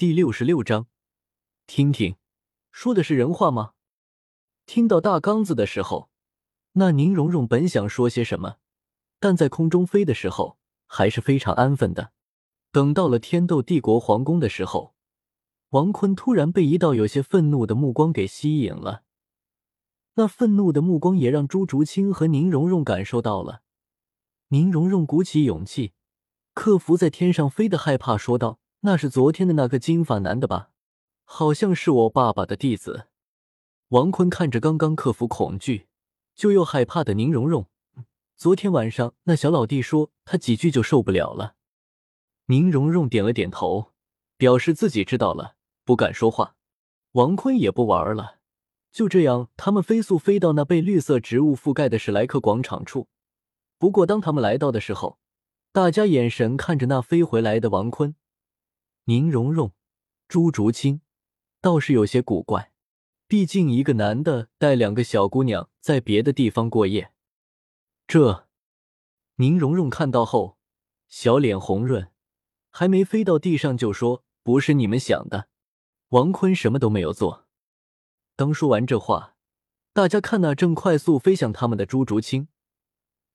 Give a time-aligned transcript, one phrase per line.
[0.00, 0.86] 第六十六章，
[1.66, 2.16] 听听，
[2.72, 3.72] 说的是人话吗？
[4.64, 6.08] 听到大刚子的时候，
[6.72, 8.56] 那宁荣荣本想说些什么，
[9.18, 12.12] 但在空中飞的时候还是非常安分的。
[12.72, 14.94] 等到了天斗帝国皇宫的时候，
[15.68, 19.02] 王坤突然被一道有些愤怒的目光给吸引了。
[20.14, 23.60] 那愤怒的目光也让朱竹清和宁荣荣感受到了。
[24.48, 25.92] 宁荣荣鼓起勇气，
[26.54, 30.70] 克服在天上飞的害怕，说道：“那是昨天的那个金发男的吧？
[31.24, 33.06] 好像是我爸爸的弟子。”
[33.90, 35.88] 王坤看着刚刚克服恐惧
[36.34, 37.66] 就又害怕的宁荣荣，
[38.36, 41.56] 昨天晚上那小老弟说他几句就受不了了。
[42.46, 43.92] 宁荣荣点了点头，
[44.36, 46.54] 表示自己知道了，不敢说话。
[47.12, 48.38] 王坤也不玩了，
[48.92, 53.08] 就这样，他们飞速飞到那被绿色植物覆盖的史莱克广场处。
[53.78, 55.18] 不过，当他们来到的时候，
[55.72, 58.14] 大家眼神看着那飞回来的王坤、
[59.04, 59.72] 宁荣荣、
[60.28, 61.00] 朱竹清，
[61.60, 62.72] 倒是有些古怪。
[63.26, 67.12] 毕竟，一个男的带两个小姑娘在别的地方过夜，
[68.06, 68.48] 这
[69.36, 70.58] 宁荣荣看到后，
[71.08, 72.10] 小脸红润，
[72.70, 75.48] 还没飞到地上就说：“不是你们想的。”
[76.10, 77.46] 王坤什么都没有做。
[78.36, 79.36] 刚说完这话，
[79.92, 82.48] 大家看那正快速飞向他们的朱竹清。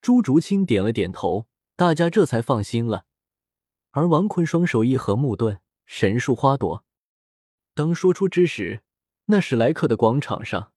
[0.02, 3.06] 朱竹清点了点头，大家这才放心了。
[3.92, 6.84] 而王坤双手一合，木盾神树花朵。
[7.74, 8.84] 当说出之时，
[9.26, 10.72] 那史莱克的广场上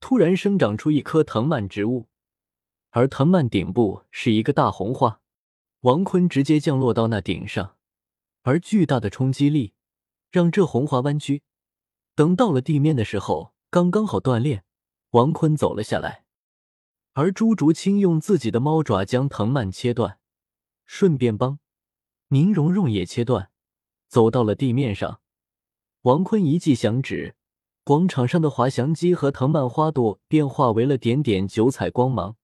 [0.00, 2.08] 突然生长出一棵藤蔓植物，
[2.90, 5.20] 而藤蔓顶部是一个大红花。
[5.80, 7.76] 王坤直接降落到那顶上，
[8.42, 9.74] 而巨大的冲击力
[10.30, 11.42] 让这红花弯曲。
[12.14, 14.64] 等到了地面的时候，刚刚好断裂。
[15.10, 16.24] 王坤走了下来。
[17.14, 20.18] 而朱竹清用自己的猫爪将藤蔓切断，
[20.86, 21.58] 顺便帮
[22.28, 23.51] 宁荣荣也切断，
[24.12, 25.22] 走到了地面上。
[26.02, 27.34] 王坤一记响指，
[27.82, 32.36] 广场上的滑翔机和藤蔓花朵便化为了点点九彩光芒，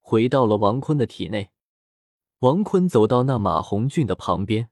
[0.00, 1.48] 回到了王坤的体内。
[2.40, 4.68] 王坤走到那马红俊的旁边，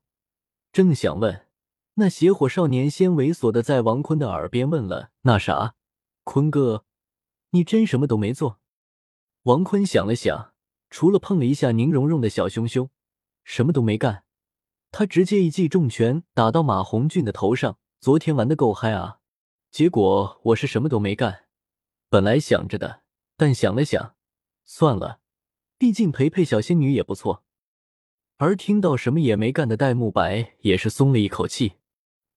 [0.73, 1.47] 正想问，
[1.95, 5.75] 那邪火少年先猥琐的在王坤的耳边问了：“那啥，
[6.25, 6.85] 坤哥，
[7.53, 8.59] 你真什么都没做？”
[9.45, 10.53] 王坤想了想，
[10.91, 12.91] 除了碰了一下宁荣荣的小胸胸，
[13.43, 14.26] 什么都没干。
[14.99, 17.79] 他直接一记重拳打到马红俊的头上。
[18.01, 19.19] 昨天玩的够嗨啊！
[19.71, 21.49] 结果我是什么都没干。
[22.09, 23.03] 本来想着的，
[23.37, 24.17] 但想了想，
[24.65, 25.21] 算了，
[25.77, 27.45] 毕竟陪陪小仙女也不错。
[28.39, 31.75] 而听到什么也没干的戴沐白也是松了一口气。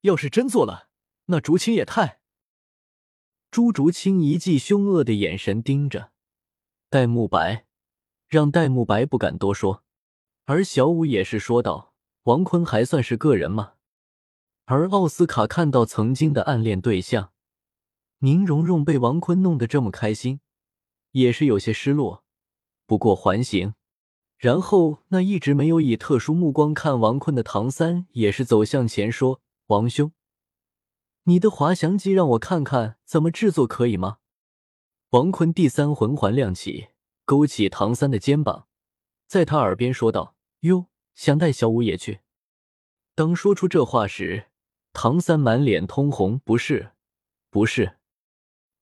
[0.02, 0.90] 要是真做了，
[1.28, 2.20] 那竹青也太……
[3.50, 6.12] 朱竹清一记凶恶的眼神盯着。
[6.90, 7.68] 戴沐白
[8.28, 9.86] 让戴沐白不敢多说，
[10.44, 11.89] 而小五也是说道
[12.30, 13.74] ：“王坤还算是个人吗？”
[14.66, 17.32] 而奥斯卡看到曾经的暗恋对象
[18.20, 20.40] 宁荣荣被王坤弄得这么开心，
[21.12, 22.24] 也是有些失落。
[22.86, 23.74] 不过还行。
[24.38, 30.14] 然后那一直没有以特殊目光看王坤的唐三也是走向前说：“王兄，
[31.24, 34.20] 你的滑翔机让我看看怎么制作，可以吗？”
[35.12, 36.90] 王坤第三魂环亮起，
[37.26, 38.68] 勾起唐三的肩膀，
[39.28, 40.86] 在他耳边说道：“哟，
[41.20, 42.22] 想带小五也去？”
[43.14, 44.48] 当说出这话时，
[44.94, 46.40] 唐三满脸通红。
[46.40, 46.94] 不是，
[47.50, 47.98] 不是。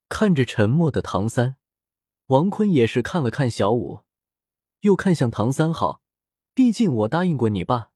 [0.07, 1.55] 看着沉默的唐三，
[2.27, 4.01] 王坤也是看了看小五，
[4.81, 5.73] 又看向唐三。
[5.73, 6.03] 好，
[6.53, 7.89] 毕竟我答应过你爸，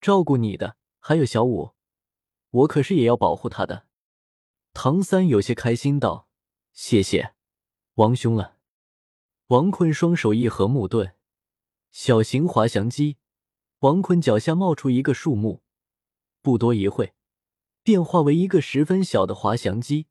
[0.00, 0.76] 照顾你的。
[0.98, 1.76] 还有小五，
[2.50, 3.86] 我可是也要保护他的。
[4.74, 6.28] 唐三有些开心道
[6.74, 7.34] ：“谢谢。”
[7.94, 8.56] 王兄了，
[9.46, 11.14] 王坤双手一合，木盾，
[11.92, 13.18] 小型滑翔机。
[13.80, 15.62] 王坤脚下冒出一个树木，
[16.40, 17.14] 不多一会，
[17.82, 20.06] 变化为一个十分小的滑翔机，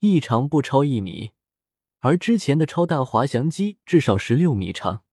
[0.00, 1.32] 一长不超一米，
[1.98, 5.04] 而之前的超大滑翔机至少十六米长。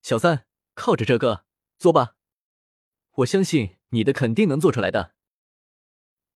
[0.00, 1.44] 小三，靠着这个
[1.76, 2.14] 做吧，
[3.16, 5.14] 我相信你的肯定能做出来的。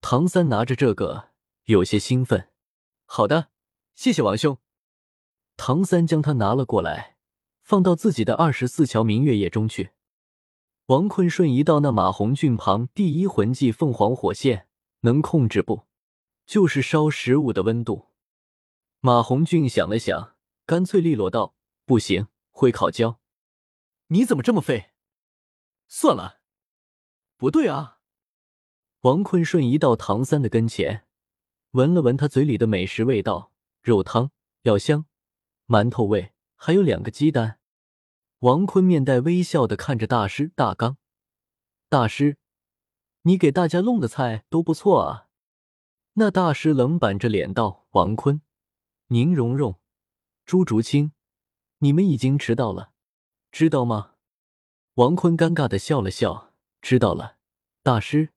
[0.01, 1.29] 唐三拿着这个，
[1.63, 2.49] 有些兴奋。
[3.05, 3.49] 好的，
[3.95, 4.57] 谢谢王兄。
[5.55, 7.15] 唐三将它拿了过来，
[7.63, 9.94] 放到自己的二十四桥明月夜中去。
[10.87, 14.67] 王坤瞬移到那马红俊旁，第一魂技凤凰火线
[14.99, 15.87] 能控制不？
[16.45, 18.09] 就是烧十五的温度。
[18.99, 20.35] 马红俊想了想，
[20.67, 21.55] 干脆利落道
[21.87, 23.19] ：“不行，会烤焦。”
[24.09, 24.91] 你怎么这么废？
[25.87, 26.41] 算了，
[27.35, 27.97] 不对啊。
[29.01, 31.07] 王坤瞬移到唐三的跟前，
[31.71, 33.51] 闻了闻他嘴里的美食味道，
[33.81, 34.29] 肉汤
[34.61, 35.07] 药香。
[35.65, 37.57] 馒头味，还有两个鸡蛋。
[38.45, 40.97] 王坤面带微笑的看着大师大刚，
[41.89, 42.37] 大师，
[43.23, 45.29] 你给大家弄的菜都不错啊。
[46.13, 48.43] 那大师冷板着脸道：“王坤、
[49.07, 49.79] 宁荣荣、
[50.45, 51.13] 朱竹清，
[51.79, 52.91] 你们已经迟到了，
[53.51, 54.11] 知道吗？”
[54.93, 56.53] 王坤尴尬的笑了笑
[56.83, 57.37] ：“知道了，
[57.81, 58.29] 大师。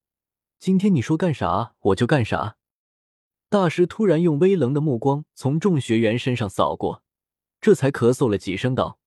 [0.59, 2.57] 今天你说干啥，我就干啥。”
[3.51, 7.03] 大师突然用微冷的目光从众学员身上扫过，
[7.61, 8.98] 这才咳嗽了几声道：“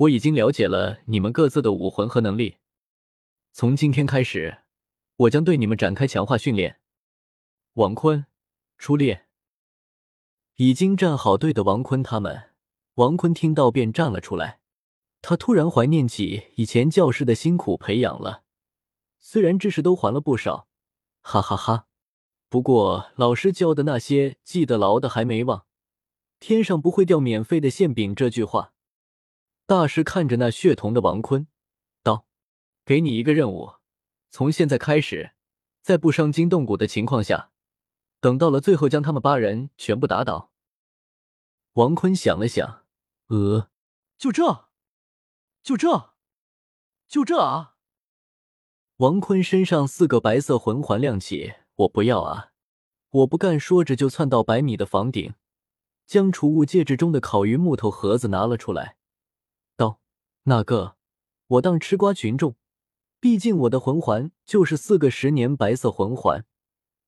[0.00, 2.56] 我已经了解了你们各自的武魂和能力，
[3.52, 4.62] 从今天开始，
[5.16, 6.80] 我将对你们展开强化训练。”
[7.74, 8.24] 王坤，
[8.78, 9.26] 出列。
[10.56, 12.52] 已经站好队的王坤他们，
[12.94, 14.60] 王坤听到便站了出来。
[15.20, 18.44] 他突然怀念起以前教师的辛苦培养了，
[19.18, 20.66] 虽然知识都还了不少，
[21.20, 21.88] 哈哈哈。
[22.48, 25.66] 不过老师教的那些记得牢的还没忘。
[26.38, 28.72] 天上不会掉免费的馅饼这句话。
[29.70, 31.46] 大师看着那血童的王坤，
[32.02, 32.26] 道
[32.84, 33.74] ：“给你一个任务，
[34.28, 35.30] 从现在开始，
[35.80, 37.52] 在不伤筋动骨的情况下。”
[38.18, 40.50] 等到了最后，将他们八人全部打倒。
[41.74, 42.84] 王坤想了想，
[43.28, 43.70] 呃，
[44.18, 44.70] 就这，
[45.62, 46.14] 就这，
[47.06, 47.76] 就这啊！
[48.96, 52.50] 王坤身上四个白色魂环亮起，我不要啊！
[53.10, 53.56] 我不干！
[53.60, 55.34] 说着就窜到百米的房顶，
[56.08, 58.96] 将储物戒指中的烤鱼木头盒子拿了出来
[60.50, 60.96] ，：“那个，
[61.46, 62.56] 我当吃瓜群众，
[63.20, 66.44] 毕竟我的魂环就是四个十年白色魂环。”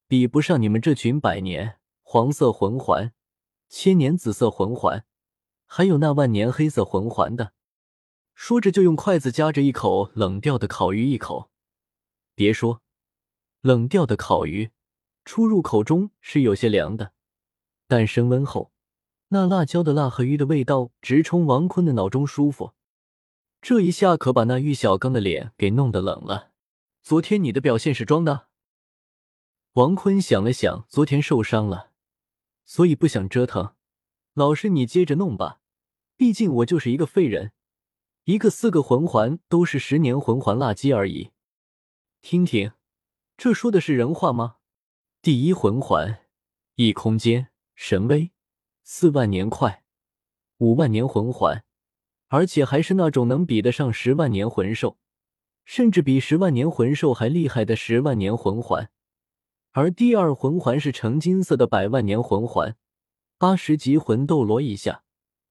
[0.06, 3.12] 比不上你们这群百年黄色魂环、
[3.69, 5.05] 千年紫色魂环，
[5.67, 7.53] 还有那万年黑色魂环的。
[8.37, 11.50] 说着，就用筷子夹着一口冷掉的烤鱼一口。
[12.37, 12.81] 别说，
[13.61, 14.71] 冷掉的烤鱼
[15.25, 17.12] 出入口中是有些凉的，
[17.89, 18.71] 但升温后，
[19.31, 22.75] 那辣椒的辣和鱼的味道直冲王坤的脑中，舒服。
[23.62, 26.50] 这一下可把那玉小刚的脸给弄得冷了。
[27.00, 28.49] 昨天你的表现是装的。
[29.75, 31.93] 王坤想了想，昨天受伤了，
[32.64, 33.76] 所以不想折腾。
[34.35, 35.61] 老师，你接着弄吧，
[36.17, 37.53] 毕竟我就是一个废人，
[38.25, 41.31] 一个四个魂环都是十年魂环垃圾而已。
[42.20, 42.73] 听听，
[43.37, 44.56] 这说的是人话吗？
[45.23, 46.26] 第一魂环，
[46.75, 48.32] 异空间神威，
[48.82, 49.85] 四万年快，
[50.58, 51.65] 五万年魂环，
[52.32, 54.96] 而且还是那种能比得上十万年魂兽，
[55.67, 58.88] 甚至比十万年魂兽还厉害的十万年魂环。
[59.73, 62.75] 而第二魂环是橙金色的百万年魂环，
[63.37, 65.05] 八十级魂斗罗以下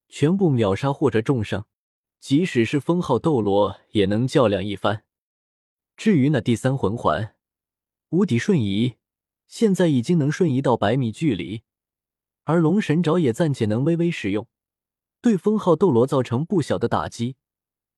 [0.09, 1.67] 全部秒杀或者重伤，
[2.19, 5.03] 即使是封号斗罗也能较量一番。
[5.95, 7.35] 至于那第三魂环
[8.09, 8.95] 无敌瞬移，
[9.45, 11.61] 现在已经能瞬移到百米距离，
[12.45, 14.47] 而龙神爪也暂且能微微使用，
[15.21, 17.35] 对封号斗罗造成不小的打击。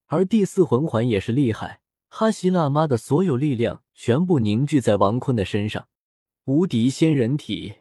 [0.07, 5.87] 而第四魂环也是厉害，哈希辣妈的所有力量全部凝聚在王坤的身上。
[6.45, 7.75] 无敌仙人体，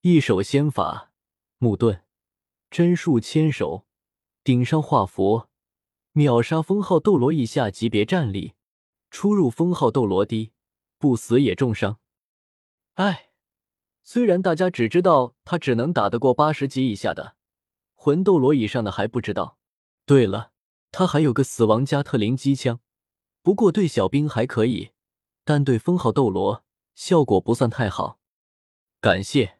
[0.00, 1.12] 一手仙法
[1.58, 2.00] 木盾，
[2.70, 3.86] 真树千手，
[4.42, 5.50] 顶上画佛，
[6.12, 8.54] 秒杀封号斗罗以下级别战力，
[9.10, 10.52] 出入封号斗罗低，
[10.98, 11.98] 不死也重伤。
[12.94, 13.30] 哎，
[14.02, 17.36] 虽然大家只知道他只能打得过八十级以下的
[18.02, 19.58] 魂斗罗以上的还不知道。
[20.06, 20.52] 对了，
[20.90, 22.80] 他还有个死亡加特林机枪，
[23.42, 24.92] 不过对小兵还可以，
[25.44, 26.64] 但对封号斗罗。
[26.94, 28.18] 效果不算太好，
[29.02, 29.58] 感谢。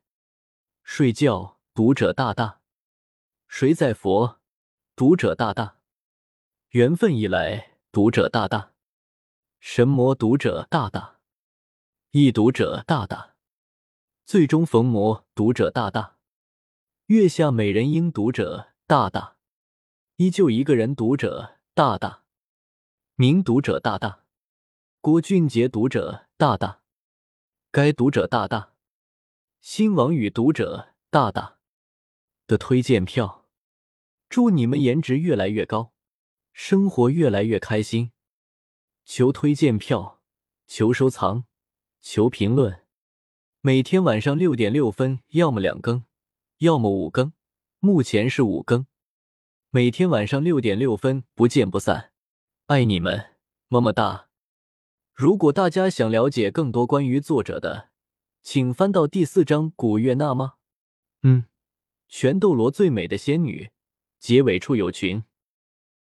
[0.83, 2.63] 睡觉，读者大大。
[3.47, 4.41] 谁在佛？
[4.97, 5.77] 读者大大。
[6.71, 8.73] 缘分已来，读者大大。
[9.59, 11.19] 神魔，读者大大。
[12.13, 13.37] 一读者大大。
[14.25, 16.20] 最终逢魔，读者大大。
[17.11, 19.37] 月下美人应，读者大大。
[20.15, 22.23] 依旧一个人，读者大大。
[23.17, 24.27] 名读者大大。
[25.01, 26.83] 郭俊杰，读者大大。
[27.73, 28.75] 该读者大大，
[29.61, 31.59] 新王与读者大大
[32.47, 33.45] 的推荐票，
[34.29, 35.93] 祝你们颜值越来越高，
[36.53, 38.13] 生活越来越开心。
[39.05, 40.21] 求推荐票，
[40.69, 41.43] 求收藏，
[42.01, 42.85] 求评论。
[43.63, 46.05] 每天晚上六点六分，要么两更，
[46.61, 47.33] 要么五更。
[47.79, 48.87] 目前是五更。
[49.71, 52.13] 每天晚上六点六分，不见不散。
[52.67, 53.37] 爱你们，
[53.69, 54.29] 么么哒。
[55.15, 57.89] 如果大家想了解更多关于作者的，
[58.43, 60.57] 请翻到第四章古月娜吗？
[61.23, 61.47] 嗯，
[62.09, 63.71] 全斗罗最美的仙女，
[64.19, 65.25] 结尾处有群。